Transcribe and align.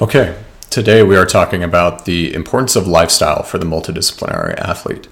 Okay, 0.00 0.36
today 0.70 1.04
we 1.04 1.16
are 1.16 1.24
talking 1.24 1.62
about 1.62 2.04
the 2.04 2.34
importance 2.34 2.74
of 2.74 2.88
lifestyle 2.88 3.44
for 3.44 3.58
the 3.58 3.64
multidisciplinary 3.64 4.58
athlete. 4.58 5.06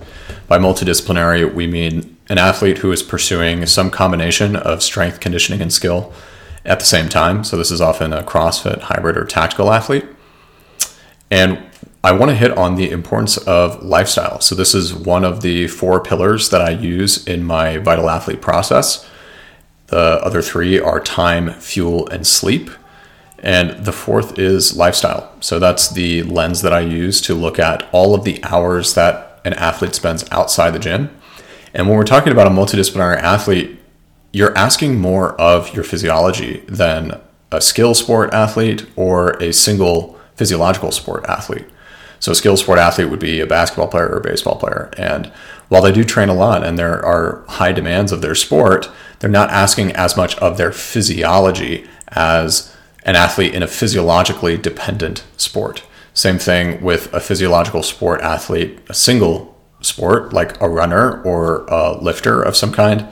By 0.49 0.59
multidisciplinary, 0.59 1.55
we 1.55 1.69
mean 1.69 2.17
an 2.29 2.39
athlete 2.39 2.79
who 2.79 2.91
is 2.91 3.01
pursuing 3.01 3.65
some 3.67 3.91
combination 3.91 4.57
of 4.57 4.83
strength, 4.83 5.21
conditioning, 5.21 5.63
and 5.63 5.73
skill 5.73 6.13
at 6.65 6.81
the 6.81 6.85
same 6.85 7.09
time. 7.09 7.45
So, 7.45 7.57
this 7.57 7.71
is 7.71 7.81
often 7.81 8.13
a 8.13 8.25
CrossFit, 8.25 8.81
hybrid, 8.81 9.17
or 9.17 9.25
tactical 9.25 9.73
athlete. 9.73 10.05
And 11.31 11.63
I 12.03 12.11
want 12.11 12.31
to 12.31 12.37
hit 12.37 12.51
on 12.59 12.75
the 12.75 12.91
importance 12.91 13.37
of 13.39 13.85
lifestyle. 13.85 14.41
So, 14.41 14.57
this 14.57 14.75
is 14.75 14.93
one 14.93 15.25
of 15.25 15.43
the 15.43 15.69
four 15.69 16.03
pillars 16.03 16.51
that 16.51 16.61
I 16.61 16.71
use 16.71 17.25
in 17.25 17.45
my 17.45 17.79
vital 17.79 18.11
athlete 18.11 18.43
process. 18.43 19.09
The 19.87 20.21
other 20.25 20.43
three 20.43 20.81
are 20.81 20.99
time, 20.99 21.53
fuel, 21.53 22.09
and 22.09 22.27
sleep. 22.27 22.69
And 23.43 23.85
the 23.85 23.93
fourth 23.93 24.39
is 24.39 24.77
lifestyle. 24.77 25.33
So, 25.41 25.59
that's 25.59 25.89
the 25.89 26.23
lens 26.23 26.63
that 26.63 26.73
I 26.73 26.81
use 26.81 27.21
to 27.23 27.35
look 27.35 27.59
at 27.59 27.89
all 27.93 28.15
of 28.15 28.25
the 28.25 28.43
hours 28.45 28.95
that 28.95 29.41
an 29.45 29.55
athlete 29.55 29.95
spends 29.95 30.25
outside 30.31 30.71
the 30.71 30.79
gym. 30.79 31.11
And 31.75 31.89
when 31.89 31.97
we're 31.97 32.05
talking 32.05 32.33
about 32.33 32.47
a 32.47 32.51
multidisciplinary 32.51 33.19
athlete, 33.19 33.81
you're 34.33 34.57
asking 34.57 35.01
more 35.01 35.39
of 35.41 35.75
your 35.75 35.85
physiology 35.85 36.59
than 36.69 37.21
a 37.51 37.61
skill 37.61 37.95
sport 37.95 38.33
athlete 38.33 38.87
or 38.97 39.31
a 39.43 39.53
single 39.53 40.19
physiological 40.37 40.93
sport 40.93 41.25
athlete. 41.29 41.67
So, 42.21 42.31
a 42.31 42.37
skill 42.37 42.57
sport 42.57 42.79
athlete 42.79 43.11
would 43.11 43.19
be 43.19 43.41
a 43.41 43.47
basketball 43.47 43.89
player 43.89 44.07
or 44.07 44.19
a 44.19 44.23
baseball 44.23 44.57
player. 44.57 44.91
And 44.97 45.27
while 45.69 45.83
they 45.83 45.91
do 45.91 46.05
train 46.05 46.29
a 46.29 46.35
lot 46.35 46.63
and 46.63 46.79
there 46.79 47.05
are 47.05 47.43
high 47.49 47.73
demands 47.73 48.13
of 48.13 48.23
their 48.23 48.37
sport, 48.37 48.89
they're 49.19 49.29
not 49.29 49.51
asking 49.51 49.91
as 49.93 50.17
much 50.17 50.37
of 50.39 50.57
their 50.57 50.71
physiology 50.71 51.89
as 52.09 52.72
an 53.05 53.17
athlete 53.17 53.55
in 53.55 53.63
a 53.63 53.69
physiologically 53.69 54.57
dependent 54.57 55.25
sport. 55.37 55.83
Same 56.15 56.39
thing 56.39 56.83
with 56.83 57.13
a 57.13 57.21
physiological 57.21 57.83
sport 57.83 58.21
athlete, 58.21 58.79
a 58.89 58.95
single 58.95 59.59
sport 59.81 60.33
like 60.33 60.61
a 60.61 60.69
runner 60.69 61.23
or 61.23 61.65
a 61.67 61.93
lifter 62.01 62.43
of 62.43 62.57
some 62.57 62.73
kind 62.73 63.09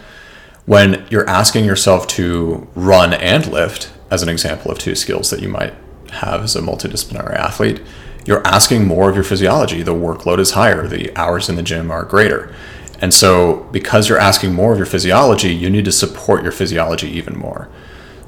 when 0.70 1.04
you're 1.10 1.28
asking 1.28 1.64
yourself 1.64 2.06
to 2.06 2.68
run 2.76 3.12
and 3.12 3.44
lift, 3.48 3.90
as 4.08 4.22
an 4.22 4.28
example 4.28 4.70
of 4.70 4.78
two 4.78 4.94
skills 4.94 5.30
that 5.30 5.40
you 5.40 5.48
might 5.48 5.74
have 6.10 6.44
as 6.44 6.54
a 6.54 6.60
multidisciplinary 6.60 7.34
athlete, 7.34 7.80
you're 8.24 8.46
asking 8.46 8.86
more 8.86 9.08
of 9.08 9.16
your 9.16 9.24
physiology. 9.24 9.82
The 9.82 9.94
workload 9.94 10.38
is 10.38 10.52
higher, 10.52 10.86
the 10.86 11.10
hours 11.16 11.48
in 11.48 11.56
the 11.56 11.64
gym 11.64 11.90
are 11.90 12.04
greater. 12.04 12.54
And 13.00 13.12
so, 13.12 13.68
because 13.72 14.08
you're 14.08 14.18
asking 14.18 14.54
more 14.54 14.70
of 14.70 14.78
your 14.78 14.86
physiology, 14.86 15.52
you 15.52 15.70
need 15.70 15.86
to 15.86 15.92
support 15.92 16.44
your 16.44 16.52
physiology 16.52 17.08
even 17.08 17.36
more. 17.36 17.68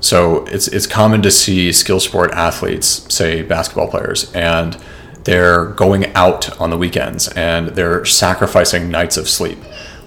So, 0.02 0.44
it's, 0.46 0.68
it's 0.68 0.86
common 0.86 1.22
to 1.22 1.30
see 1.30 1.72
skill 1.72 2.00
sport 2.00 2.32
athletes, 2.32 3.06
say 3.08 3.40
basketball 3.40 3.88
players, 3.88 4.30
and 4.34 4.76
they're 5.24 5.66
going 5.66 6.12
out 6.14 6.60
on 6.60 6.70
the 6.70 6.76
weekends 6.76 7.28
and 7.28 7.68
they're 7.68 8.04
sacrificing 8.04 8.90
nights 8.90 9.16
of 9.16 9.28
sleep. 9.28 9.58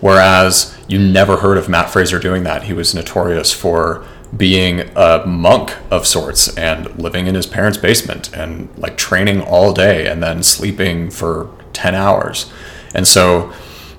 Whereas 0.02 0.78
you 0.88 1.00
never 1.00 1.38
heard 1.38 1.58
of 1.58 1.70
Mat 1.70 1.90
Fraser 1.90 2.20
doing 2.20 2.44
that. 2.44 2.64
He 2.64 2.74
was 2.74 2.94
notorious 2.94 3.52
for 3.52 4.06
being 4.36 4.82
a 4.96 5.26
monk 5.26 5.74
of 5.90 6.06
sorts 6.06 6.56
and 6.58 6.94
living 7.00 7.28
in 7.28 7.36
his 7.36 7.46
parents' 7.46 7.78
basement 7.78 8.34
and 8.36 8.70
like 8.78 8.98
training 8.98 9.42
all 9.42 9.74
day 9.74 10.08
and 10.08 10.22
then 10.22 10.44
sleeping 10.44 11.09
for 11.09 11.50
10 11.74 11.96
hours. 11.96 12.52
And 12.94 13.08
so 13.08 13.54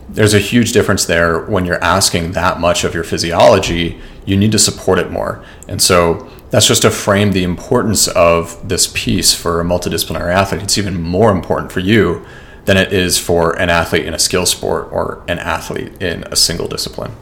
there's 0.08 0.34
a 0.34 0.38
huge 0.38 0.72
difference 0.72 1.04
there 1.04 1.40
when 1.40 1.64
you're 1.64 1.82
asking 1.82 2.32
that 2.32 2.60
much 2.60 2.84
of 2.84 2.94
your 2.94 3.04
physiology, 3.04 4.00
you 4.24 4.36
need 4.36 4.52
to 4.52 4.58
support 4.58 4.98
it 4.98 5.10
more. 5.10 5.44
And 5.68 5.82
so 5.82 6.30
that's 6.50 6.66
just 6.66 6.82
to 6.82 6.90
frame 6.90 7.32
the 7.32 7.42
importance 7.42 8.06
of 8.08 8.68
this 8.68 8.86
piece 8.94 9.34
for 9.34 9.60
a 9.60 9.64
multidisciplinary 9.64 10.32
athlete. 10.32 10.62
It's 10.62 10.78
even 10.78 11.00
more 11.00 11.32
important 11.32 11.72
for 11.72 11.80
you 11.80 12.24
than 12.66 12.76
it 12.76 12.92
is 12.92 13.18
for 13.18 13.58
an 13.58 13.70
athlete 13.70 14.06
in 14.06 14.14
a 14.14 14.18
skill 14.18 14.46
sport 14.46 14.88
or 14.92 15.24
an 15.28 15.38
athlete 15.38 16.00
in 16.00 16.25
a 16.25 16.36
single 16.36 16.69
discipline. 16.69 17.12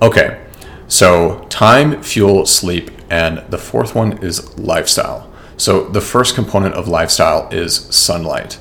Okay, 0.00 0.44
so 0.88 1.46
time, 1.48 2.02
fuel, 2.02 2.46
sleep, 2.46 2.90
and 3.10 3.38
the 3.50 3.58
fourth 3.58 3.94
one 3.94 4.18
is 4.18 4.58
lifestyle. 4.58 5.30
So 5.56 5.88
the 5.88 6.00
first 6.00 6.34
component 6.34 6.74
of 6.74 6.88
lifestyle 6.88 7.48
is 7.50 7.76
sunlight. 7.94 8.58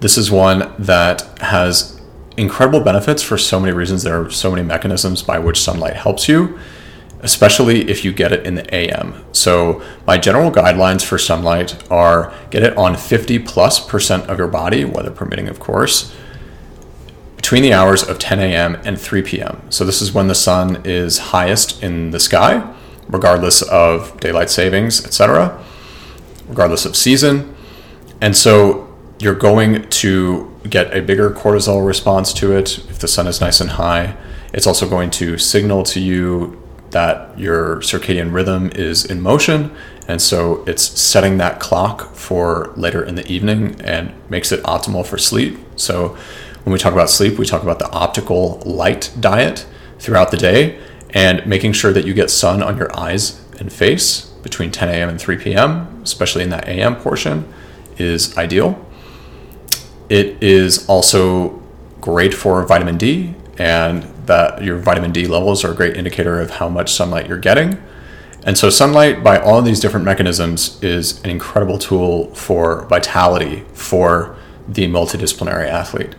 This 0.00 0.16
is 0.16 0.30
one 0.30 0.74
that 0.78 1.38
has 1.38 1.99
incredible 2.40 2.80
benefits 2.80 3.22
for 3.22 3.38
so 3.38 3.60
many 3.60 3.72
reasons. 3.72 4.02
There 4.02 4.20
are 4.22 4.30
so 4.30 4.50
many 4.50 4.62
mechanisms 4.62 5.22
by 5.22 5.38
which 5.38 5.60
sunlight 5.60 5.96
helps 5.96 6.28
you 6.28 6.58
especially 7.22 7.90
if 7.90 8.04
you 8.04 8.12
get 8.12 8.32
it 8.32 8.46
in 8.46 8.54
the 8.54 8.74
AM. 8.74 9.24
So, 9.32 9.82
my 10.06 10.18
general 10.18 10.50
guidelines 10.50 11.04
for 11.04 11.18
sunlight 11.18 11.90
are 11.90 12.32
get 12.50 12.62
it 12.62 12.76
on 12.76 12.96
50 12.96 13.38
plus 13.40 13.84
percent 13.84 14.28
of 14.28 14.38
your 14.38 14.48
body, 14.48 14.84
weather 14.84 15.10
permitting, 15.10 15.48
of 15.48 15.60
course, 15.60 16.14
between 17.36 17.62
the 17.62 17.72
hours 17.72 18.02
of 18.02 18.18
10 18.18 18.38
a.m. 18.40 18.76
and 18.84 18.98
3 19.00 19.22
p.m. 19.22 19.62
So, 19.70 19.84
this 19.84 20.00
is 20.00 20.12
when 20.12 20.28
the 20.28 20.34
sun 20.34 20.82
is 20.84 21.18
highest 21.18 21.82
in 21.82 22.10
the 22.10 22.20
sky, 22.20 22.74
regardless 23.08 23.62
of 23.62 24.18
daylight 24.20 24.50
savings, 24.50 25.04
etc., 25.04 25.62
regardless 26.48 26.84
of 26.86 26.96
season. 26.96 27.54
And 28.20 28.36
so, 28.36 28.89
you're 29.20 29.34
going 29.34 29.86
to 29.88 30.50
get 30.68 30.96
a 30.96 31.02
bigger 31.02 31.30
cortisol 31.30 31.86
response 31.86 32.32
to 32.32 32.56
it 32.56 32.78
if 32.90 32.98
the 32.98 33.08
sun 33.08 33.26
is 33.26 33.40
nice 33.40 33.60
and 33.60 33.70
high. 33.70 34.16
It's 34.54 34.66
also 34.66 34.88
going 34.88 35.10
to 35.10 35.36
signal 35.36 35.82
to 35.84 36.00
you 36.00 36.60
that 36.90 37.38
your 37.38 37.76
circadian 37.76 38.32
rhythm 38.32 38.70
is 38.74 39.04
in 39.04 39.20
motion. 39.20 39.76
And 40.08 40.20
so 40.20 40.64
it's 40.64 40.82
setting 40.98 41.36
that 41.38 41.60
clock 41.60 42.14
for 42.14 42.72
later 42.76 43.04
in 43.04 43.14
the 43.14 43.30
evening 43.30 43.80
and 43.82 44.12
makes 44.30 44.52
it 44.52 44.62
optimal 44.64 45.06
for 45.06 45.18
sleep. 45.18 45.58
So 45.76 46.16
when 46.64 46.72
we 46.72 46.78
talk 46.78 46.94
about 46.94 47.10
sleep, 47.10 47.38
we 47.38 47.44
talk 47.44 47.62
about 47.62 47.78
the 47.78 47.90
optical 47.90 48.60
light 48.64 49.12
diet 49.20 49.66
throughout 49.98 50.30
the 50.30 50.36
day 50.38 50.80
and 51.10 51.46
making 51.46 51.74
sure 51.74 51.92
that 51.92 52.06
you 52.06 52.14
get 52.14 52.30
sun 52.30 52.62
on 52.62 52.78
your 52.78 52.96
eyes 52.98 53.44
and 53.58 53.70
face 53.70 54.22
between 54.42 54.70
10 54.70 54.88
a.m. 54.88 55.10
and 55.10 55.20
3 55.20 55.36
p.m., 55.36 56.00
especially 56.02 56.42
in 56.42 56.48
that 56.50 56.66
a.m. 56.66 56.96
portion, 56.96 57.52
is 57.98 58.36
ideal. 58.38 58.86
It 60.10 60.42
is 60.42 60.86
also 60.88 61.62
great 62.00 62.34
for 62.34 62.66
vitamin 62.66 62.98
D 62.98 63.34
and 63.58 64.02
that 64.26 64.62
your 64.62 64.78
vitamin 64.78 65.12
D 65.12 65.26
levels 65.26 65.64
are 65.64 65.70
a 65.70 65.74
great 65.74 65.96
indicator 65.96 66.40
of 66.40 66.50
how 66.50 66.68
much 66.68 66.92
sunlight 66.92 67.28
you're 67.28 67.38
getting. 67.38 67.80
And 68.42 68.56
so, 68.58 68.70
sunlight, 68.70 69.22
by 69.22 69.38
all 69.38 69.60
these 69.60 69.80
different 69.80 70.06
mechanisms, 70.06 70.82
is 70.82 71.22
an 71.22 71.30
incredible 71.30 71.78
tool 71.78 72.34
for 72.34 72.86
vitality 72.86 73.64
for 73.74 74.36
the 74.66 74.86
multidisciplinary 74.86 75.68
athlete. 75.68 76.14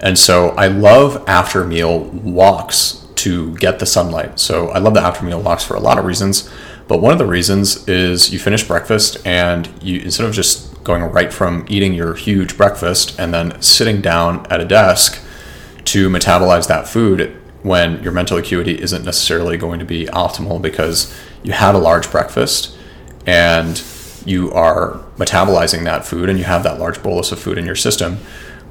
And 0.00 0.18
so, 0.18 0.50
I 0.50 0.66
love 0.66 1.22
after 1.28 1.64
meal 1.64 2.00
walks 2.00 3.06
to 3.16 3.54
get 3.58 3.78
the 3.78 3.86
sunlight. 3.86 4.40
So, 4.40 4.70
I 4.70 4.78
love 4.78 4.94
the 4.94 5.00
after 5.00 5.24
meal 5.24 5.40
walks 5.40 5.64
for 5.64 5.74
a 5.74 5.80
lot 5.80 5.98
of 5.98 6.04
reasons. 6.04 6.50
But 6.88 7.00
one 7.00 7.12
of 7.12 7.18
the 7.18 7.26
reasons 7.26 7.88
is 7.88 8.32
you 8.32 8.40
finish 8.40 8.66
breakfast 8.66 9.24
and 9.24 9.70
you, 9.80 10.00
instead 10.00 10.26
of 10.26 10.34
just 10.34 10.71
going 10.84 11.02
right 11.02 11.32
from 11.32 11.64
eating 11.68 11.94
your 11.94 12.14
huge 12.14 12.56
breakfast 12.56 13.18
and 13.18 13.32
then 13.32 13.60
sitting 13.62 14.00
down 14.00 14.46
at 14.50 14.60
a 14.60 14.64
desk 14.64 15.22
to 15.84 16.08
metabolize 16.08 16.68
that 16.68 16.88
food 16.88 17.36
when 17.62 18.02
your 18.02 18.12
mental 18.12 18.36
acuity 18.36 18.80
isn't 18.80 19.04
necessarily 19.04 19.56
going 19.56 19.78
to 19.78 19.84
be 19.84 20.06
optimal 20.06 20.60
because 20.60 21.16
you 21.42 21.52
had 21.52 21.74
a 21.74 21.78
large 21.78 22.10
breakfast 22.10 22.76
and 23.26 23.82
you 24.24 24.52
are 24.52 24.98
metabolizing 25.16 25.84
that 25.84 26.04
food 26.04 26.28
and 26.28 26.38
you 26.38 26.44
have 26.44 26.62
that 26.62 26.78
large 26.78 27.02
bolus 27.02 27.32
of 27.32 27.38
food 27.38 27.58
in 27.58 27.66
your 27.66 27.76
system. 27.76 28.18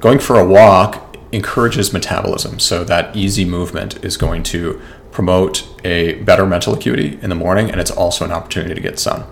Going 0.00 0.18
for 0.18 0.38
a 0.38 0.46
walk 0.46 1.16
encourages 1.32 1.92
metabolism, 1.92 2.58
so 2.58 2.84
that 2.84 3.14
easy 3.16 3.44
movement 3.44 4.02
is 4.04 4.16
going 4.16 4.42
to 4.44 4.80
promote 5.10 5.66
a 5.84 6.14
better 6.22 6.46
mental 6.46 6.74
acuity 6.74 7.18
in 7.22 7.28
the 7.28 7.34
morning 7.34 7.70
and 7.70 7.80
it's 7.80 7.90
also 7.90 8.24
an 8.24 8.32
opportunity 8.32 8.74
to 8.74 8.80
get 8.80 8.98
sun. 8.98 9.24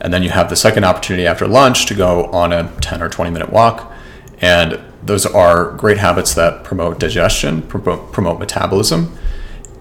And 0.00 0.12
then 0.12 0.22
you 0.22 0.30
have 0.30 0.50
the 0.50 0.56
second 0.56 0.84
opportunity 0.84 1.26
after 1.26 1.48
lunch 1.48 1.86
to 1.86 1.94
go 1.94 2.26
on 2.26 2.52
a 2.52 2.70
10 2.80 3.02
or 3.02 3.08
20 3.08 3.30
minute 3.30 3.50
walk 3.50 3.92
and 4.40 4.80
those 5.02 5.24
are 5.24 5.72
great 5.72 5.98
habits 5.98 6.34
that 6.34 6.64
promote 6.64 6.98
digestion, 6.98 7.62
promote, 7.62 8.12
promote 8.12 8.38
metabolism, 8.38 9.16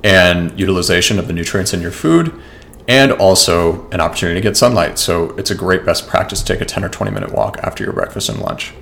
and 0.04 0.58
utilization 0.60 1.18
of 1.18 1.28
the 1.28 1.34
nutrients 1.34 1.74
in 1.74 1.82
your 1.82 1.92
food, 1.92 2.40
and 2.88 3.12
also 3.12 3.90
an 3.90 4.00
opportunity 4.00 4.40
to 4.40 4.44
get 4.44 4.56
sunlight. 4.56 5.00
So 5.00 5.32
it's 5.32 5.50
a 5.50 5.56
great 5.56 5.84
best 5.84 6.08
practice 6.08 6.42
to 6.42 6.46
take 6.46 6.62
a 6.62 6.66
10 6.66 6.84
or 6.84 6.90
20 6.90 7.12
minute 7.12 7.34
walk 7.34 7.58
after 7.64 7.84
your 7.84 7.94
breakfast 7.94 8.30
and 8.30 8.40
lunch. 8.40 8.74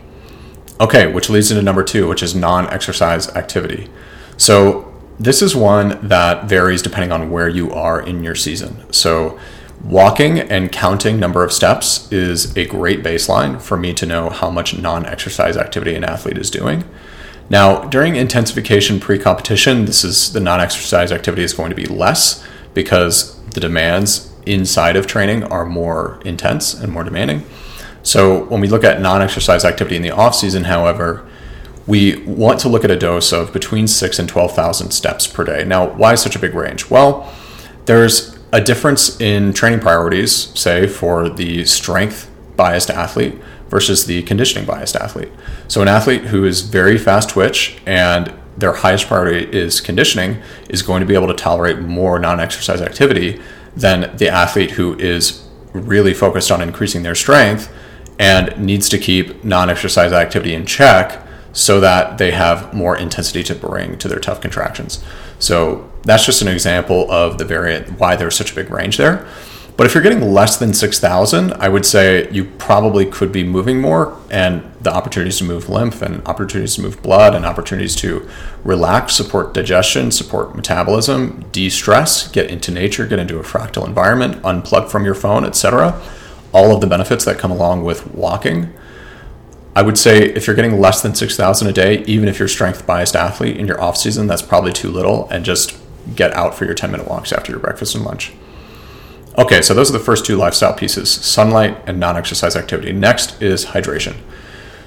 Okay, 0.81 1.12
which 1.12 1.30
leads 1.30 1.50
into 1.50 1.63
number 1.63 1.84
two, 1.84 2.07
which 2.07 2.22
is 2.22 2.36
non 2.36 2.69
exercise 2.72 3.30
activity. 3.30 3.90
So 4.36 4.94
this 5.19 5.42
is 5.42 5.56
one 5.56 6.07
that 6.07 6.46
varies 6.46 6.81
depending 6.81 7.12
on 7.12 7.31
where 7.31 7.48
you 7.48 7.72
are 7.72 8.02
in 8.02 8.24
your 8.24 8.36
season. 8.36 8.92
So 8.92 9.40
Walking 9.83 10.39
and 10.39 10.71
counting 10.71 11.19
number 11.19 11.44
of 11.44 11.51
steps 11.51 12.09
is 12.12 12.56
a 12.56 12.65
great 12.65 13.03
baseline 13.03 13.62
for 13.62 13.75
me 13.75 13.94
to 13.95 14.06
know 14.06 14.30
how 14.30 14.50
much 14.50 14.77
non 14.77 15.06
exercise 15.06 15.57
activity 15.57 15.94
an 15.94 16.06
athlete 16.06 16.38
is 16.38 16.50
doing. 16.50 16.85
Now, 17.50 17.83
during 17.89 18.15
intensification 18.15 19.01
pre 19.01 19.19
competition, 19.19 19.83
this 19.83 20.06
is 20.06 20.31
the 20.31 20.39
non 20.39 20.62
exercise 20.62 21.12
activity 21.12 21.44
is 21.44 21.53
going 21.53 21.69
to 21.69 21.75
be 21.75 21.85
less 21.85 22.45
because 22.74 23.38
the 23.50 23.59
demands 23.59 24.31
inside 24.45 24.95
of 24.95 25.06
training 25.06 25.44
are 25.44 25.65
more 25.65 26.19
intense 26.24 26.74
and 26.74 26.91
more 26.91 27.03
demanding. 27.03 27.44
So 28.03 28.45
when 28.45 28.62
we 28.62 28.68
look 28.68 28.83
at 28.83 29.01
non-exercise 29.01 29.63
activity 29.63 29.95
in 29.95 30.01
the 30.01 30.12
off 30.12 30.35
season, 30.35 30.65
however, 30.65 31.25
we 31.88 32.18
want 32.25 32.59
to 32.62 32.69
look 32.69 32.83
at 32.83 32.91
a 32.91 32.97
dose 32.97 33.31
of 33.31 33.53
between 33.53 33.88
six 33.88 34.19
and 34.19 34.27
twelve 34.27 34.53
thousand 34.53 34.91
steps 34.91 35.27
per 35.27 35.44
day. 35.44 35.65
Now, 35.65 35.88
why 35.88 36.15
such 36.15 36.35
a 36.35 36.39
big 36.39 36.53
range? 36.53 36.89
Well, 36.89 37.31
there's 37.85 38.32
a 38.54 38.62
difference 38.62 39.20
in 39.20 39.52
training 39.52 39.80
priorities, 39.80 40.58
say 40.58 40.86
for 40.86 41.28
the 41.28 41.66
strength 41.66 42.30
biased 42.56 42.92
athlete 42.92 43.34
versus 43.68 44.06
the 44.06 44.22
conditioning 44.22 44.64
biased 44.64 44.96
athlete. 44.96 45.32
So 45.68 45.82
an 45.82 45.88
athlete 45.88 46.26
who 46.26 46.46
is 46.46 46.62
very 46.62 47.00
fast 47.00 47.30
twitch 47.30 47.78
and 47.88 48.32
their 48.56 48.74
highest 48.74 49.08
priority 49.08 49.46
is 49.52 49.82
conditioning 49.82 50.40
is 50.70 50.84
going 50.84 51.00
to 51.00 51.08
be 51.08 51.16
able 51.16 51.28
to 51.28 51.34
tolerate 51.34 51.80
more 51.80 52.20
non-exercise 52.20 52.80
activity 52.80 53.42
than 53.76 54.16
the 54.18 54.30
athlete 54.30 54.72
who 54.72 54.96
is 55.00 55.48
really 55.74 56.14
focused 56.14 56.52
on 56.52 56.62
increasing 56.62 57.02
their 57.02 57.16
strength 57.16 57.74
and 58.20 58.56
needs 58.64 58.88
to 58.90 59.00
keep 59.00 59.44
non-exercise 59.44 60.14
activity 60.14 60.54
in 60.54 60.68
check 60.68 61.23
so 61.54 61.80
that 61.80 62.18
they 62.18 62.32
have 62.32 62.74
more 62.74 62.98
intensity 62.98 63.44
to 63.44 63.56
bring 63.56 63.98
to 64.00 64.08
their 64.08 64.20
tough 64.20 64.42
contractions. 64.42 65.04
So 65.40 65.90
that's 66.04 66.26
just 66.26 66.42
an 66.42 66.48
example 66.48 67.10
of 67.12 67.38
the 67.38 67.46
variant 67.46 68.00
why 68.00 68.16
there's 68.16 68.36
such 68.36 68.52
a 68.52 68.56
big 68.56 68.70
range 68.70 68.98
there. 68.98 69.26
But 69.76 69.88
if 69.88 69.96
you're 69.96 70.04
getting 70.04 70.22
less 70.34 70.58
than 70.58 70.74
6,000, 70.74 71.54
I 71.54 71.68
would 71.68 71.86
say 71.86 72.30
you 72.32 72.46
probably 72.46 73.08
could 73.08 73.32
be 73.32 73.44
moving 73.44 73.82
more, 73.82 74.16
and 74.30 74.64
the 74.82 74.94
opportunities 74.94 75.40
to 75.40 75.46
move 75.46 75.68
lymph 75.68 76.04
and 76.04 76.26
opportunities 76.28 76.76
to 76.76 76.82
move 76.82 77.02
blood 77.02 77.34
and 77.34 77.44
opportunities 77.44 77.96
to 77.98 78.28
relax, 78.64 79.16
support 79.16 79.54
digestion, 79.54 80.12
support 80.12 80.56
metabolism, 80.56 81.46
de 81.52 81.70
stress, 81.70 82.28
get 82.28 82.52
into 82.52 82.72
nature, 82.72 83.08
get 83.08 83.18
into 83.18 83.40
a 83.40 83.44
fractal 83.44 83.88
environment, 83.88 84.40
unplug 84.44 84.90
from 84.90 85.06
your 85.06 85.16
phone, 85.16 85.44
etc. 85.44 86.00
All 86.54 86.74
of 86.76 86.80
the 86.80 86.88
benefits 86.88 87.26
that 87.26 87.40
come 87.40 87.52
along 87.52 87.84
with 87.84 88.14
walking. 88.14 88.72
I 89.75 89.81
would 89.81 89.98
say 89.98 90.25
if 90.25 90.46
you're 90.46 90.56
getting 90.56 90.80
less 90.80 91.02
than 91.02 91.16
6,000 91.16 91.68
a 91.68 91.74
day, 91.74 92.04
even 92.04 92.28
if 92.28 92.38
you're 92.38 92.48
strength 92.48 92.86
biased 92.86 93.16
athlete 93.16 93.58
in 93.58 93.66
your 93.66 93.81
off 93.81 93.98
season, 93.98 94.28
that's 94.28 94.42
probably 94.42 94.72
too 94.72 94.92
little, 94.92 95.28
and 95.30 95.44
just 95.44 95.78
get 96.16 96.31
out 96.34 96.54
for 96.54 96.66
your 96.66 96.74
10 96.74 96.92
minute 96.92 97.08
walks 97.08 97.31
after 97.31 97.52
your 97.52 97.60
breakfast 97.60 97.96
and 97.96 98.06
lunch. 98.06 98.34
Okay, 99.36 99.64
so 99.64 99.74
those 99.74 99.90
are 99.90 99.94
the 99.94 100.04
first 100.04 100.25
two 100.25 100.36
lifestyle 100.36 100.74
pieces 100.74 101.10
sunlight 101.10 101.81
and 101.88 102.00
non 102.00 102.16
exercise 102.16 102.56
activity. 102.56 102.94
Next 102.94 103.42
is 103.42 103.66
hydration. 103.66 104.16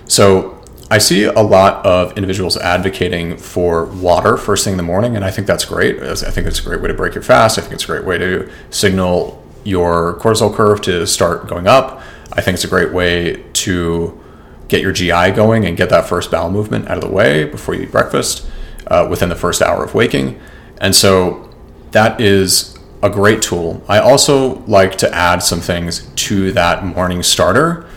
So 0.07 0.63
I 0.89 0.99
see 0.99 1.25
a 1.25 1.41
lot 1.41 1.85
of 1.85 2.17
individuals 2.17 2.57
advocating 2.57 3.39
for 3.39 3.87
water 3.87 4.37
first 4.37 4.63
thing 4.63 4.75
in 4.75 4.77
the 4.77 4.85
morning, 4.85 5.17
and 5.17 5.25
I 5.25 5.33
think 5.33 5.49
that's 5.49 5.65
great. 5.65 6.01
I 6.01 6.15
think 6.15 6.47
it's 6.47 6.61
a 6.61 6.63
great 6.63 6.81
way 6.81 6.87
to 6.87 6.95
break 6.95 7.15
your 7.15 7.25
fast. 7.25 7.59
I 7.59 7.63
think 7.63 7.75
it's 7.75 7.85
a 7.85 7.89
great 7.89 8.05
way 8.05 8.19
to 8.19 8.49
signal 8.71 9.43
your 9.65 10.15
cortisol 10.21 10.55
curve 10.55 10.81
to 10.83 11.05
start 11.09 11.49
going 11.49 11.67
up. 11.67 12.03
I 12.33 12.41
think 12.41 12.55
it's 12.55 12.65
a 12.65 12.69
great 12.69 12.93
way 12.93 13.43
to 13.55 14.21
get 14.69 14.83
your 14.83 14.93
GI 14.93 15.33
going 15.33 15.65
and 15.65 15.77
get 15.77 15.91
that 15.91 16.09
first 16.09 16.31
bowel 16.31 16.51
movement 16.51 16.89
out 16.89 16.97
of 16.97 17.03
the 17.03 17.11
way 17.11 17.45
before 17.45 17.75
you 17.75 17.83
eat 17.83 17.93
breakfast 17.93 18.47
uh, 18.89 19.07
within 19.09 19.29
the 19.29 19.37
first 19.37 19.63
hour 19.63 19.85
of 19.85 19.95
waking. 19.95 20.41
And 20.81 20.95
so 20.95 21.55
that 21.93 22.21
is 22.21 22.77
a 23.03 23.11
great 23.11 23.43
tool. 23.43 23.83
I 23.89 23.99
also 23.99 24.61
like 24.67 24.97
to 24.99 25.15
add 25.15 25.43
some 25.43 25.61
things 25.61 26.11
to 26.17 26.53
that 26.53 26.85
morning 26.85 27.23
starter 27.23 27.89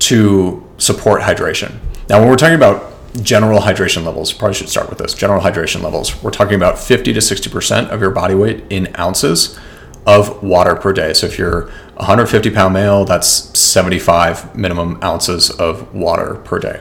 to 0.00 0.66
support 0.78 1.22
hydration. 1.22 1.78
Now, 2.08 2.20
when 2.20 2.28
we're 2.28 2.36
talking 2.36 2.54
about 2.56 2.94
general 3.22 3.60
hydration 3.60 4.04
levels, 4.04 4.32
probably 4.32 4.54
should 4.54 4.68
start 4.68 4.88
with 4.88 4.98
this 4.98 5.14
general 5.14 5.40
hydration 5.40 5.82
levels. 5.82 6.22
We're 6.22 6.30
talking 6.30 6.54
about 6.54 6.78
50 6.78 7.12
to 7.12 7.20
60% 7.20 7.88
of 7.88 8.00
your 8.00 8.10
body 8.10 8.34
weight 8.34 8.64
in 8.70 8.94
ounces 8.98 9.58
of 10.08 10.42
water 10.42 10.74
per 10.74 10.90
day. 10.94 11.12
So 11.12 11.26
if 11.26 11.38
you're 11.38 11.66
150 11.96 12.50
pound 12.50 12.72
male, 12.72 13.04
that's 13.04 13.28
75 13.58 14.56
minimum 14.56 14.98
ounces 15.02 15.50
of 15.50 15.94
water 15.94 16.36
per 16.36 16.58
day. 16.58 16.80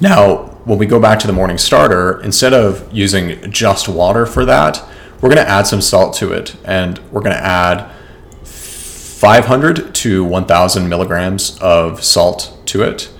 Now, 0.00 0.46
when 0.64 0.76
we 0.76 0.86
go 0.86 0.98
back 0.98 1.20
to 1.20 1.28
the 1.28 1.32
morning 1.32 1.58
starter, 1.58 2.20
instead 2.22 2.52
of 2.52 2.92
using 2.92 3.52
just 3.52 3.88
water 3.88 4.26
for 4.26 4.44
that, 4.46 4.84
we're 5.20 5.32
going 5.32 5.44
to 5.44 5.48
add 5.48 5.68
some 5.68 5.80
salt 5.80 6.16
to 6.16 6.32
it 6.32 6.56
and 6.64 6.98
we're 7.12 7.20
going 7.20 7.36
to 7.36 7.44
add 7.44 7.88
500 8.42 9.94
to 9.94 10.24
1000 10.24 10.88
milligrams 10.88 11.56
of 11.60 12.02
salt 12.02 12.58
to 12.66 12.82
it 12.82 13.10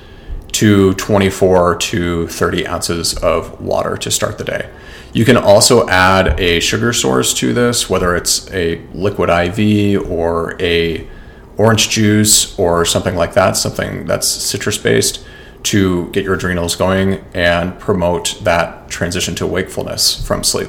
to 0.50 0.92
24 0.94 1.76
to 1.76 2.26
30 2.26 2.66
ounces 2.66 3.14
of 3.18 3.60
water 3.60 3.96
to 3.96 4.10
start 4.10 4.38
the 4.38 4.44
day. 4.44 4.70
You 5.14 5.24
can 5.24 5.36
also 5.36 5.88
add 5.88 6.40
a 6.40 6.58
sugar 6.58 6.92
source 6.92 7.32
to 7.34 7.54
this, 7.54 7.88
whether 7.88 8.16
it's 8.16 8.50
a 8.52 8.84
liquid 8.92 9.30
IV 9.30 10.10
or 10.10 10.60
a 10.60 11.08
orange 11.56 11.88
juice 11.88 12.58
or 12.58 12.84
something 12.84 13.14
like 13.14 13.34
that, 13.34 13.56
something 13.56 14.06
that's 14.06 14.26
citrus 14.26 14.76
based 14.76 15.24
to 15.62 16.10
get 16.10 16.24
your 16.24 16.34
adrenals 16.34 16.74
going 16.74 17.24
and 17.32 17.78
promote 17.78 18.40
that 18.42 18.88
transition 18.90 19.36
to 19.36 19.46
wakefulness 19.46 20.26
from 20.26 20.42
sleep. 20.42 20.68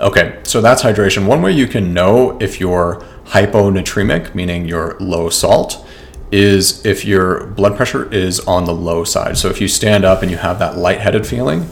Okay, 0.00 0.40
so 0.42 0.60
that's 0.60 0.82
hydration. 0.82 1.28
One 1.28 1.40
way 1.40 1.52
you 1.52 1.68
can 1.68 1.94
know 1.94 2.36
if 2.40 2.58
you're 2.58 2.96
hyponatremic, 3.26 4.34
meaning 4.34 4.66
you're 4.66 4.96
low 4.98 5.30
salt, 5.30 5.86
is 6.32 6.84
if 6.84 7.04
your 7.04 7.46
blood 7.46 7.76
pressure 7.76 8.12
is 8.12 8.40
on 8.40 8.64
the 8.64 8.74
low 8.74 9.04
side. 9.04 9.38
So 9.38 9.50
if 9.50 9.60
you 9.60 9.68
stand 9.68 10.04
up 10.04 10.20
and 10.20 10.32
you 10.32 10.38
have 10.38 10.58
that 10.58 10.76
lightheaded 10.76 11.28
feeling, 11.28 11.70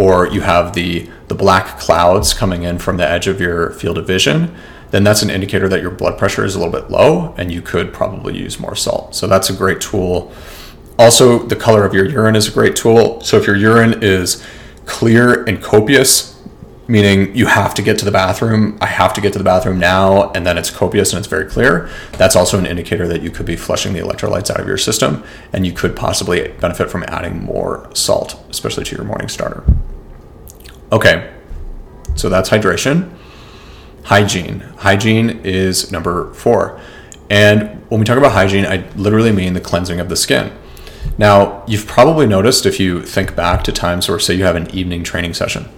or 0.00 0.26
you 0.28 0.40
have 0.40 0.72
the, 0.72 1.06
the 1.28 1.34
black 1.34 1.78
clouds 1.78 2.32
coming 2.32 2.62
in 2.62 2.78
from 2.78 2.96
the 2.96 3.06
edge 3.06 3.26
of 3.26 3.38
your 3.38 3.68
field 3.72 3.98
of 3.98 4.06
vision, 4.06 4.56
then 4.92 5.04
that's 5.04 5.20
an 5.20 5.28
indicator 5.28 5.68
that 5.68 5.82
your 5.82 5.90
blood 5.90 6.16
pressure 6.16 6.42
is 6.42 6.54
a 6.54 6.58
little 6.58 6.72
bit 6.72 6.90
low 6.90 7.34
and 7.36 7.52
you 7.52 7.60
could 7.60 7.92
probably 7.92 8.34
use 8.34 8.58
more 8.58 8.74
salt. 8.74 9.14
So 9.14 9.26
that's 9.26 9.50
a 9.50 9.52
great 9.52 9.78
tool. 9.82 10.32
Also, 10.98 11.40
the 11.40 11.54
color 11.54 11.84
of 11.84 11.92
your 11.92 12.08
urine 12.08 12.34
is 12.34 12.48
a 12.48 12.50
great 12.50 12.76
tool. 12.76 13.20
So 13.20 13.36
if 13.36 13.46
your 13.46 13.56
urine 13.56 14.02
is 14.02 14.42
clear 14.86 15.44
and 15.44 15.62
copious, 15.62 16.40
meaning 16.88 17.36
you 17.36 17.44
have 17.44 17.74
to 17.74 17.82
get 17.82 17.98
to 17.98 18.04
the 18.06 18.10
bathroom. 18.10 18.78
I 18.80 18.86
have 18.86 19.12
to 19.14 19.20
get 19.20 19.34
to 19.34 19.38
the 19.38 19.44
bathroom 19.44 19.78
now, 19.78 20.32
and 20.32 20.44
then 20.46 20.58
it's 20.58 20.70
copious 20.70 21.12
and 21.12 21.18
it's 21.18 21.28
very 21.28 21.44
clear. 21.44 21.90
That's 22.12 22.34
also 22.34 22.58
an 22.58 22.66
indicator 22.66 23.06
that 23.06 23.22
you 23.22 23.30
could 23.30 23.46
be 23.46 23.54
flushing 23.54 23.92
the 23.92 24.00
electrolytes 24.00 24.50
out 24.50 24.60
of 24.60 24.66
your 24.66 24.78
system, 24.78 25.22
and 25.52 25.64
you 25.64 25.72
could 25.72 25.94
possibly 25.94 26.48
benefit 26.60 26.90
from 26.90 27.04
adding 27.06 27.44
more 27.44 27.88
salt, 27.94 28.42
especially 28.50 28.84
to 28.84 28.96
your 28.96 29.04
morning 29.04 29.28
starter. 29.28 29.62
Okay, 30.92 31.32
so 32.16 32.28
that's 32.28 32.48
hydration. 32.50 33.10
Hygiene. 34.04 34.60
Hygiene 34.78 35.40
is 35.44 35.92
number 35.92 36.32
four. 36.34 36.80
And 37.28 37.80
when 37.90 38.00
we 38.00 38.06
talk 38.06 38.18
about 38.18 38.32
hygiene, 38.32 38.66
I 38.66 38.88
literally 38.96 39.30
mean 39.30 39.52
the 39.52 39.60
cleansing 39.60 40.00
of 40.00 40.08
the 40.08 40.16
skin. 40.16 40.52
Now, 41.16 41.64
you've 41.66 41.86
probably 41.86 42.26
noticed 42.26 42.66
if 42.66 42.80
you 42.80 43.02
think 43.02 43.36
back 43.36 43.62
to 43.64 43.72
times 43.72 44.08
where, 44.08 44.18
say, 44.18 44.34
you 44.34 44.44
have 44.44 44.56
an 44.56 44.70
evening 44.74 45.04
training 45.04 45.34
session 45.34 45.68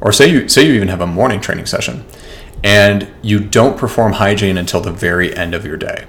or 0.00 0.12
say 0.12 0.28
you 0.30 0.48
say 0.48 0.66
you 0.66 0.74
even 0.74 0.88
have 0.88 1.00
a 1.00 1.06
morning 1.06 1.40
training 1.40 1.66
session 1.66 2.04
and 2.62 3.10
you 3.22 3.40
don't 3.40 3.78
perform 3.78 4.12
hygiene 4.12 4.58
until 4.58 4.80
the 4.80 4.92
very 4.92 5.36
end 5.36 5.54
of 5.54 5.64
your 5.64 5.76
day. 5.76 6.06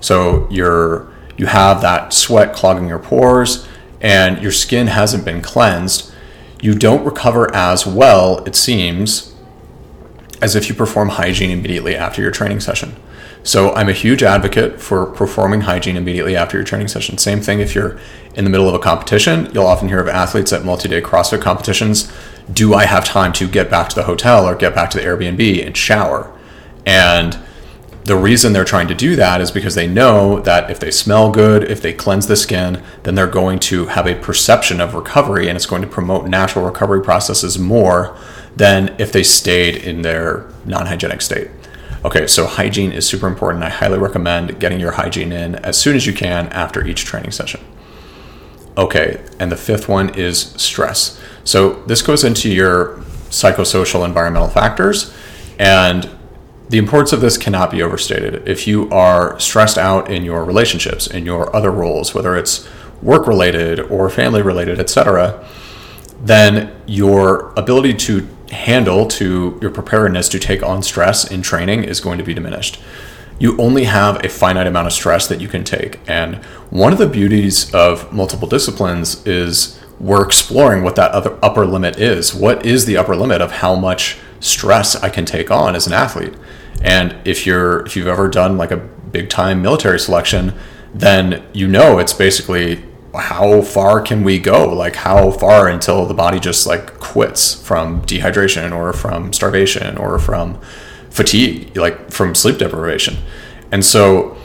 So 0.00 0.48
you're 0.50 1.12
you 1.36 1.46
have 1.46 1.80
that 1.82 2.12
sweat 2.12 2.52
clogging 2.54 2.88
your 2.88 2.98
pores 2.98 3.68
and 4.00 4.42
your 4.42 4.52
skin 4.52 4.88
hasn't 4.88 5.24
been 5.24 5.40
cleansed, 5.40 6.12
you 6.60 6.74
don't 6.74 7.04
recover 7.04 7.54
as 7.54 7.86
well, 7.86 8.44
it 8.44 8.54
seems, 8.54 9.34
as 10.40 10.54
if 10.56 10.68
you 10.68 10.74
perform 10.74 11.10
hygiene 11.10 11.50
immediately 11.50 11.96
after 11.96 12.22
your 12.22 12.30
training 12.30 12.60
session. 12.60 12.96
So 13.42 13.72
I'm 13.74 13.88
a 13.88 13.92
huge 13.92 14.22
advocate 14.22 14.80
for 14.80 15.06
performing 15.06 15.62
hygiene 15.62 15.96
immediately 15.96 16.36
after 16.36 16.56
your 16.56 16.64
training 16.64 16.88
session. 16.88 17.18
Same 17.18 17.40
thing 17.40 17.60
if 17.60 17.74
you're 17.74 17.98
in 18.34 18.44
the 18.44 18.50
middle 18.50 18.68
of 18.68 18.74
a 18.74 18.78
competition. 18.78 19.50
You'll 19.54 19.66
often 19.66 19.88
hear 19.88 20.00
of 20.00 20.08
athletes 20.08 20.52
at 20.52 20.64
multi-day 20.64 21.00
CrossFit 21.00 21.40
competitions. 21.40 22.12
Do 22.52 22.74
I 22.74 22.84
have 22.84 23.04
time 23.04 23.32
to 23.34 23.48
get 23.48 23.70
back 23.70 23.88
to 23.90 23.94
the 23.94 24.02
hotel 24.02 24.46
or 24.46 24.54
get 24.54 24.74
back 24.74 24.90
to 24.90 24.98
the 24.98 25.04
Airbnb 25.04 25.64
and 25.66 25.76
shower? 25.76 26.30
And 26.84 27.38
the 28.08 28.16
reason 28.16 28.52
they're 28.52 28.64
trying 28.64 28.88
to 28.88 28.94
do 28.94 29.14
that 29.16 29.40
is 29.40 29.50
because 29.50 29.74
they 29.74 29.86
know 29.86 30.40
that 30.40 30.70
if 30.70 30.80
they 30.80 30.90
smell 30.90 31.30
good, 31.30 31.62
if 31.62 31.82
they 31.82 31.92
cleanse 31.92 32.26
the 32.26 32.36
skin, 32.36 32.82
then 33.02 33.14
they're 33.14 33.26
going 33.26 33.58
to 33.60 33.86
have 33.86 34.06
a 34.06 34.14
perception 34.14 34.80
of 34.80 34.94
recovery 34.94 35.46
and 35.46 35.56
it's 35.56 35.66
going 35.66 35.82
to 35.82 35.88
promote 35.88 36.26
natural 36.26 36.64
recovery 36.64 37.02
processes 37.02 37.58
more 37.58 38.16
than 38.56 38.96
if 38.98 39.12
they 39.12 39.22
stayed 39.22 39.76
in 39.76 40.02
their 40.02 40.48
non 40.64 40.86
hygienic 40.86 41.20
state. 41.20 41.50
Okay, 42.04 42.26
so 42.26 42.46
hygiene 42.46 42.92
is 42.92 43.06
super 43.06 43.26
important. 43.26 43.62
I 43.62 43.68
highly 43.68 43.98
recommend 43.98 44.58
getting 44.58 44.80
your 44.80 44.92
hygiene 44.92 45.30
in 45.30 45.56
as 45.56 45.76
soon 45.76 45.94
as 45.94 46.06
you 46.06 46.14
can 46.14 46.48
after 46.48 46.86
each 46.86 47.04
training 47.04 47.32
session. 47.32 47.60
Okay, 48.78 49.22
and 49.38 49.52
the 49.52 49.56
fifth 49.56 49.88
one 49.88 50.14
is 50.14 50.40
stress. 50.52 51.20
So 51.44 51.82
this 51.84 52.00
goes 52.00 52.24
into 52.24 52.48
your 52.48 52.96
psychosocial 53.28 54.04
environmental 54.04 54.48
factors, 54.48 55.14
and 55.58 56.08
the 56.68 56.78
importance 56.78 57.12
of 57.12 57.20
this 57.20 57.38
cannot 57.38 57.70
be 57.70 57.82
overstated. 57.82 58.46
If 58.46 58.66
you 58.66 58.90
are 58.90 59.38
stressed 59.40 59.78
out 59.78 60.10
in 60.10 60.24
your 60.24 60.44
relationships, 60.44 61.06
in 61.06 61.24
your 61.24 61.54
other 61.56 61.70
roles, 61.70 62.14
whether 62.14 62.36
it's 62.36 62.68
work 63.02 63.26
related 63.26 63.80
or 63.80 64.10
family 64.10 64.42
related, 64.42 64.78
etc., 64.78 65.46
then 66.20 66.74
your 66.86 67.52
ability 67.56 67.94
to 67.94 68.26
handle 68.50 69.06
to 69.06 69.58
your 69.62 69.70
preparedness 69.70 70.28
to 70.28 70.38
take 70.38 70.62
on 70.62 70.82
stress 70.82 71.30
in 71.30 71.42
training 71.42 71.84
is 71.84 72.00
going 72.00 72.18
to 72.18 72.24
be 72.24 72.34
diminished. 72.34 72.78
you 73.38 73.56
only 73.58 73.84
have 73.84 74.24
a 74.24 74.28
finite 74.28 74.66
amount 74.66 74.86
of 74.86 74.92
stress 74.92 75.26
that 75.28 75.40
you 75.40 75.48
can 75.48 75.64
take. 75.64 76.00
And 76.08 76.36
one 76.70 76.92
of 76.92 76.98
the 76.98 77.06
beauties 77.06 77.72
of 77.72 78.12
multiple 78.12 78.48
disciplines 78.48 79.24
is 79.26 79.78
we're 80.00 80.24
exploring 80.24 80.82
what 80.82 80.96
that 80.96 81.12
other 81.12 81.38
upper 81.42 81.66
limit 81.66 81.98
is. 81.98 82.34
What 82.34 82.66
is 82.66 82.84
the 82.84 82.96
upper 82.96 83.16
limit 83.16 83.40
of 83.40 83.52
how 83.52 83.74
much 83.76 84.18
stress 84.40 84.96
I 84.96 85.08
can 85.10 85.24
take 85.24 85.50
on 85.50 85.74
as 85.74 85.86
an 85.86 85.92
athlete? 85.92 86.34
And 86.82 87.16
if 87.24 87.46
you're 87.46 87.84
if 87.86 87.96
you've 87.96 88.06
ever 88.06 88.28
done 88.28 88.56
like 88.56 88.70
a 88.70 88.76
big 88.76 89.28
time 89.28 89.62
military 89.62 89.98
selection, 89.98 90.54
then 90.94 91.44
you 91.52 91.68
know 91.68 91.98
it's 91.98 92.12
basically 92.12 92.84
how 93.14 93.62
far 93.62 94.00
can 94.00 94.22
we 94.22 94.38
go? 94.38 94.72
Like 94.72 94.96
how 94.96 95.30
far 95.30 95.68
until 95.68 96.06
the 96.06 96.14
body 96.14 96.38
just 96.38 96.66
like 96.66 96.98
quits 96.98 97.54
from 97.54 98.02
dehydration 98.02 98.74
or 98.76 98.92
from 98.92 99.32
starvation 99.32 99.96
or 99.96 100.18
from 100.18 100.60
fatigue, 101.10 101.76
like 101.76 102.10
from 102.10 102.34
sleep 102.34 102.58
deprivation. 102.58 103.16
And 103.72 103.84
so 103.84 104.36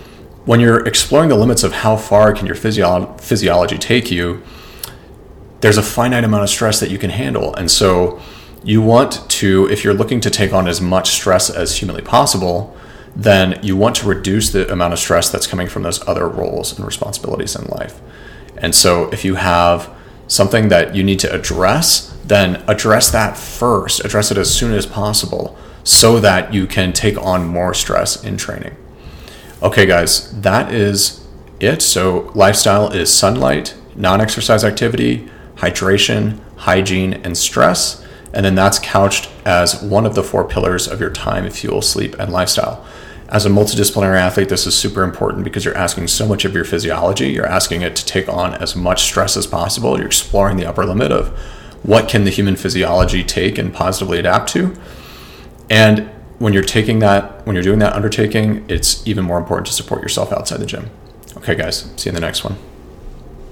when 0.46 0.60
you're 0.60 0.86
exploring 0.86 1.30
the 1.30 1.36
limits 1.36 1.64
of 1.64 1.72
how 1.72 1.96
far 1.96 2.34
can 2.34 2.46
your 2.46 2.56
physio- 2.56 3.16
physiology 3.18 3.78
take 3.78 4.12
you, 4.12 4.42
there's 5.62 5.78
a 5.78 5.84
finite 5.84 6.24
amount 6.24 6.44
of 6.44 6.50
stress 6.50 6.80
that 6.80 6.90
you 6.90 6.98
can 6.98 7.10
handle. 7.10 7.54
And 7.56 7.72
so 7.72 8.22
you 8.64 8.82
want 8.82 9.30
to, 9.30 9.68
if 9.70 9.84
you're 9.84 9.94
looking 9.94 10.20
to 10.22 10.30
take 10.30 10.54
on 10.54 10.68
as 10.68 10.80
much 10.80 11.10
stress 11.10 11.50
as 11.50 11.78
humanly 11.78 12.02
possible, 12.02 12.76
then 13.16 13.60
you 13.62 13.78
want 13.78 13.96
to 13.98 14.08
reduce 14.08 14.52
the 14.52 14.72
amount 14.72 14.94
of 14.94 15.00
stress 15.00 15.30
that's 15.30 15.48
coming 15.48 15.68
from 15.68 15.84
those 15.84 16.06
other 16.08 16.28
roles 16.28 16.76
and 16.76 16.86
responsibilities 16.86 17.56
in 17.56 17.66
life. 17.66 18.00
And 18.58 18.74
so 18.74 19.10
if 19.12 19.26
you 19.26 19.36
have 19.36 19.90
something 20.28 20.70
that 20.70 20.96
you 20.96 21.04
need 21.04 21.20
to 21.20 21.34
address, 21.34 22.16
then 22.26 22.64
address 22.68 23.12
that 23.12 23.38
first, 23.38 24.04
address 24.06 24.32
it 24.32 24.38
as 24.38 24.54
soon 24.54 24.74
as 24.74 24.86
possible 24.86 25.58
so 25.84 26.20
that 26.20 26.54
you 26.54 26.66
can 26.66 26.94
take 26.94 27.18
on 27.18 27.46
more 27.46 27.74
stress 27.74 28.24
in 28.24 28.38
training. 28.38 28.76
Okay, 29.62 29.86
guys, 29.86 30.42
that 30.42 30.74
is 30.74 31.26
it. 31.60 31.82
So, 31.82 32.32
lifestyle 32.34 32.92
is 32.92 33.14
sunlight, 33.14 33.76
non 33.96 34.22
exercise 34.22 34.64
activity, 34.64 35.30
hydration, 35.56 36.40
hygiene, 36.58 37.14
and 37.14 37.38
stress. 37.38 38.03
And 38.34 38.46
then 38.46 38.56
that's 38.56 38.80
couched 38.80 39.30
as 39.46 39.82
one 39.82 40.06
of 40.06 40.16
the 40.16 40.24
four 40.24 40.44
pillars 40.44 40.88
of 40.88 41.00
your 41.00 41.12
time, 41.12 41.50
fuel, 41.50 41.82
sleep, 41.82 42.16
and 42.20 42.32
lifestyle. 42.32 42.86
As 43.30 43.46
a 43.46 43.50
multidisciplinary 43.50 44.18
athlete, 44.18 44.50
this 44.50 44.68
is 44.68 44.76
super 44.76 45.04
important 45.04 45.44
because 45.44 45.66
you're 45.66 45.78
asking 45.78 46.08
so 46.08 46.28
much 46.28 46.46
of 46.46 46.54
your 46.54 46.66
physiology. 46.66 47.30
You're 47.30 47.46
asking 47.46 47.82
it 47.82 47.96
to 47.96 48.06
take 48.06 48.28
on 48.30 48.54
as 48.56 48.76
much 48.76 49.04
stress 49.04 49.38
as 49.38 49.48
possible. 49.48 49.98
You're 49.98 50.08
exploring 50.08 50.58
the 50.58 50.66
upper 50.66 50.86
limit 50.86 51.12
of 51.12 51.30
what 51.84 52.08
can 52.10 52.24
the 52.24 52.30
human 52.30 52.56
physiology 52.56 53.24
take 53.24 53.58
and 53.58 53.74
positively 53.74 54.20
adapt 54.20 54.50
to. 54.50 54.76
And 55.70 56.10
when 56.40 56.54
you're 56.54 56.64
taking 56.64 57.00
that, 57.00 57.46
when 57.46 57.56
you're 57.56 57.64
doing 57.64 57.80
that 57.80 57.94
undertaking, 57.94 58.66
it's 58.68 59.06
even 59.08 59.24
more 59.24 59.38
important 59.38 59.68
to 59.68 59.74
support 59.74 60.02
yourself 60.02 60.32
outside 60.32 60.60
the 60.60 60.66
gym. 60.66 60.90
Okay, 61.38 61.56
guys, 61.56 61.92
see 61.96 62.10
you 62.10 62.12
in 62.12 62.16
the 62.16 62.22
next 62.22 62.44
one. 62.44 62.58